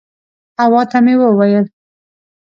حوا 0.59 0.81
ته 0.91 0.97
مې 1.05 1.15
وویل. 1.21 1.65